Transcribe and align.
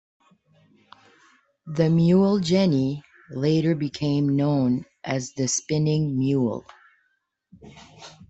The 1.67 1.87
mule-jenny 1.91 3.03
later 3.29 3.75
became 3.75 4.35
known 4.35 4.85
as 5.03 5.33
the 5.33 5.47
spinning 5.47 6.17
mule. 6.17 6.65